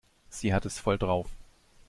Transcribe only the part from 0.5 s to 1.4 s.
hat es voll drauf.